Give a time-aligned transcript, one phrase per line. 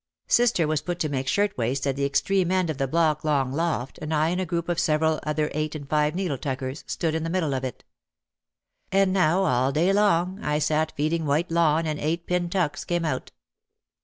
[0.27, 3.53] Sister was put to make shirt waists at the extreme end of the block long
[3.53, 7.13] loft and I in a group of several other eight and five needle tuckers, stood
[7.13, 7.83] in the middle of it.
[8.91, 13.05] And now all day long I sat feeding white lawn and eight pin tucks came
[13.05, 13.29] out.